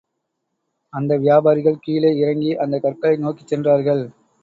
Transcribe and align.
அந்த 0.93 1.17
வியாபாரிகள் 1.17 1.79
கீழே 1.79 2.11
இறங்கி 2.17 2.51
அந்தக் 2.55 2.81
கற்களை 2.81 3.17
நோக்கிச் 3.17 3.47
சென்றார்கள். 3.47 4.03